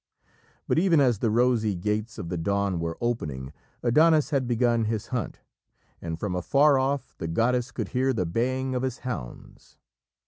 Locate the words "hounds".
9.05-9.77